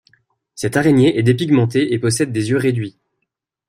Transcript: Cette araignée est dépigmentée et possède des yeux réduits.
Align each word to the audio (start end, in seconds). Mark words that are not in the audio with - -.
Cette 0.55 0.77
araignée 0.77 1.19
est 1.19 1.21
dépigmentée 1.21 1.93
et 1.93 1.99
possède 1.99 2.31
des 2.31 2.49
yeux 2.49 2.57
réduits. 2.57 2.97